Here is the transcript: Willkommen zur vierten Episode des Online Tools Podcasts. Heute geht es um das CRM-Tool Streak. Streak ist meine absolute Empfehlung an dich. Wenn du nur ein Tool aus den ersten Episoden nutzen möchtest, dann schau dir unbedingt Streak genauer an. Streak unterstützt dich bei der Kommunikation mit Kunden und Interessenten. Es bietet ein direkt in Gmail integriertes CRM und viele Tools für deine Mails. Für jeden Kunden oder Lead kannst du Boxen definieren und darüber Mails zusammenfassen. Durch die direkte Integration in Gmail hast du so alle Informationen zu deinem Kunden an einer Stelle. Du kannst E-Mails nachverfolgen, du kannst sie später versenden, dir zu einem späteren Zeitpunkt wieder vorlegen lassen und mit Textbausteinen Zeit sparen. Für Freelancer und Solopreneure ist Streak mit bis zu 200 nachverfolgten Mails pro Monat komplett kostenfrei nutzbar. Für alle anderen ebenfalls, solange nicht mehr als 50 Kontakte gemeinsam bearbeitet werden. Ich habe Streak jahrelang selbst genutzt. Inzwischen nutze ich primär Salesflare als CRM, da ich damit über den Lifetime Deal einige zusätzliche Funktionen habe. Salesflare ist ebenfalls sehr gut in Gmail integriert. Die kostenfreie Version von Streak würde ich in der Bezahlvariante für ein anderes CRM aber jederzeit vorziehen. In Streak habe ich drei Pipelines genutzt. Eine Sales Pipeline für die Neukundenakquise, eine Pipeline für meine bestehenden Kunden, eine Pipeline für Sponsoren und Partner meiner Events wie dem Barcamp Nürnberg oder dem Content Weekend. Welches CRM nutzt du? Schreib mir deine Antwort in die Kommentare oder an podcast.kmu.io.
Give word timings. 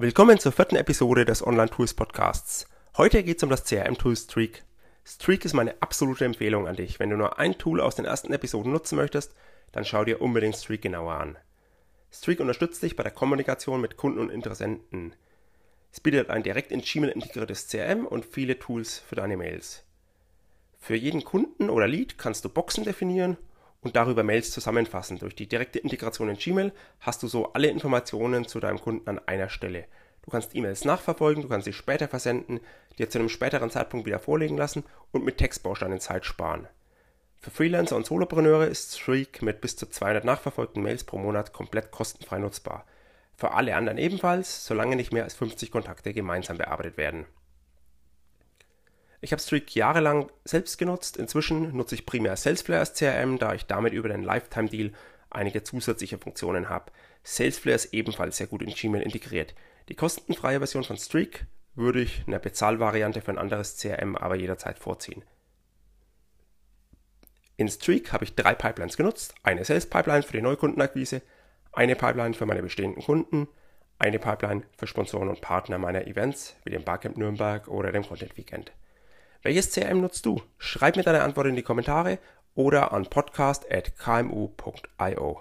Willkommen 0.00 0.38
zur 0.38 0.52
vierten 0.52 0.76
Episode 0.76 1.24
des 1.24 1.44
Online 1.44 1.70
Tools 1.70 1.92
Podcasts. 1.92 2.68
Heute 2.96 3.24
geht 3.24 3.38
es 3.38 3.42
um 3.42 3.50
das 3.50 3.64
CRM-Tool 3.64 4.14
Streak. 4.14 4.62
Streak 5.04 5.44
ist 5.44 5.54
meine 5.54 5.74
absolute 5.82 6.24
Empfehlung 6.24 6.68
an 6.68 6.76
dich. 6.76 7.00
Wenn 7.00 7.10
du 7.10 7.16
nur 7.16 7.40
ein 7.40 7.58
Tool 7.58 7.80
aus 7.80 7.96
den 7.96 8.04
ersten 8.04 8.32
Episoden 8.32 8.70
nutzen 8.70 8.94
möchtest, 8.94 9.34
dann 9.72 9.84
schau 9.84 10.04
dir 10.04 10.22
unbedingt 10.22 10.54
Streak 10.54 10.82
genauer 10.82 11.14
an. 11.14 11.36
Streak 12.12 12.38
unterstützt 12.38 12.80
dich 12.80 12.94
bei 12.94 13.02
der 13.02 13.10
Kommunikation 13.10 13.80
mit 13.80 13.96
Kunden 13.96 14.20
und 14.20 14.30
Interessenten. 14.30 15.16
Es 15.90 15.98
bietet 15.98 16.30
ein 16.30 16.44
direkt 16.44 16.70
in 16.70 16.82
Gmail 16.82 17.10
integriertes 17.10 17.66
CRM 17.66 18.06
und 18.06 18.24
viele 18.24 18.56
Tools 18.56 19.00
für 19.00 19.16
deine 19.16 19.36
Mails. 19.36 19.82
Für 20.78 20.94
jeden 20.94 21.24
Kunden 21.24 21.70
oder 21.70 21.88
Lead 21.88 22.18
kannst 22.18 22.44
du 22.44 22.48
Boxen 22.48 22.84
definieren 22.84 23.36
und 23.80 23.96
darüber 23.96 24.22
Mails 24.22 24.50
zusammenfassen. 24.50 25.18
Durch 25.18 25.34
die 25.34 25.48
direkte 25.48 25.78
Integration 25.78 26.28
in 26.28 26.36
Gmail 26.36 26.72
hast 27.00 27.22
du 27.22 27.28
so 27.28 27.52
alle 27.52 27.68
Informationen 27.68 28.46
zu 28.46 28.60
deinem 28.60 28.80
Kunden 28.80 29.08
an 29.08 29.20
einer 29.26 29.48
Stelle. 29.48 29.86
Du 30.22 30.30
kannst 30.30 30.54
E-Mails 30.54 30.84
nachverfolgen, 30.84 31.42
du 31.42 31.48
kannst 31.48 31.64
sie 31.64 31.72
später 31.72 32.08
versenden, 32.08 32.60
dir 32.98 33.08
zu 33.08 33.18
einem 33.18 33.28
späteren 33.28 33.70
Zeitpunkt 33.70 34.06
wieder 34.06 34.18
vorlegen 34.18 34.56
lassen 34.56 34.84
und 35.10 35.24
mit 35.24 35.38
Textbausteinen 35.38 36.00
Zeit 36.00 36.26
sparen. 36.26 36.68
Für 37.40 37.50
Freelancer 37.50 37.96
und 37.96 38.04
Solopreneure 38.04 38.66
ist 38.66 38.98
Streak 38.98 39.42
mit 39.42 39.60
bis 39.60 39.76
zu 39.76 39.86
200 39.88 40.24
nachverfolgten 40.24 40.82
Mails 40.82 41.04
pro 41.04 41.18
Monat 41.18 41.52
komplett 41.52 41.92
kostenfrei 41.92 42.38
nutzbar. 42.38 42.84
Für 43.36 43.52
alle 43.52 43.76
anderen 43.76 43.98
ebenfalls, 43.98 44.66
solange 44.66 44.96
nicht 44.96 45.12
mehr 45.12 45.22
als 45.22 45.34
50 45.34 45.70
Kontakte 45.70 46.12
gemeinsam 46.12 46.58
bearbeitet 46.58 46.96
werden. 46.96 47.26
Ich 49.20 49.32
habe 49.32 49.42
Streak 49.42 49.74
jahrelang 49.74 50.30
selbst 50.44 50.78
genutzt. 50.78 51.16
Inzwischen 51.16 51.76
nutze 51.76 51.94
ich 51.94 52.06
primär 52.06 52.36
Salesflare 52.36 52.80
als 52.80 52.94
CRM, 52.94 53.38
da 53.38 53.54
ich 53.54 53.66
damit 53.66 53.92
über 53.92 54.08
den 54.08 54.22
Lifetime 54.22 54.68
Deal 54.68 54.92
einige 55.30 55.62
zusätzliche 55.62 56.18
Funktionen 56.18 56.68
habe. 56.68 56.92
Salesflare 57.24 57.76
ist 57.76 57.92
ebenfalls 57.92 58.36
sehr 58.36 58.46
gut 58.46 58.62
in 58.62 58.70
Gmail 58.70 59.02
integriert. 59.02 59.54
Die 59.88 59.94
kostenfreie 59.94 60.58
Version 60.58 60.84
von 60.84 60.96
Streak 60.96 61.46
würde 61.74 62.00
ich 62.00 62.22
in 62.26 62.32
der 62.32 62.38
Bezahlvariante 62.38 63.20
für 63.20 63.32
ein 63.32 63.38
anderes 63.38 63.76
CRM 63.76 64.16
aber 64.16 64.36
jederzeit 64.36 64.78
vorziehen. 64.78 65.24
In 67.56 67.68
Streak 67.68 68.12
habe 68.12 68.24
ich 68.24 68.36
drei 68.36 68.54
Pipelines 68.54 68.96
genutzt. 68.96 69.34
Eine 69.42 69.64
Sales 69.64 69.86
Pipeline 69.86 70.22
für 70.22 70.32
die 70.32 70.42
Neukundenakquise, 70.42 71.22
eine 71.72 71.96
Pipeline 71.96 72.34
für 72.34 72.46
meine 72.46 72.62
bestehenden 72.62 73.02
Kunden, 73.02 73.48
eine 73.98 74.20
Pipeline 74.20 74.62
für 74.76 74.86
Sponsoren 74.86 75.28
und 75.28 75.40
Partner 75.40 75.78
meiner 75.78 76.06
Events 76.06 76.54
wie 76.64 76.70
dem 76.70 76.84
Barcamp 76.84 77.16
Nürnberg 77.16 77.66
oder 77.66 77.90
dem 77.90 78.04
Content 78.04 78.36
Weekend. 78.36 78.72
Welches 79.48 79.72
CRM 79.72 80.02
nutzt 80.02 80.26
du? 80.26 80.42
Schreib 80.58 80.96
mir 80.96 81.04
deine 81.04 81.22
Antwort 81.22 81.46
in 81.46 81.56
die 81.56 81.62
Kommentare 81.62 82.18
oder 82.54 82.92
an 82.92 83.06
podcast.kmu.io. 83.06 85.40